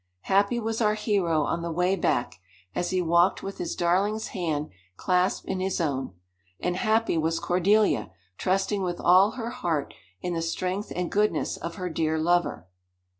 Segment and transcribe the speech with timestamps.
[0.21, 2.39] Happy was our hero on the way back,
[2.73, 6.15] as he walked with his darling's hand clasped in his own!
[6.59, 8.09] And happy was Cordelia,
[8.39, 12.65] trusting with all her heart in the strength and goodness of her dear lover!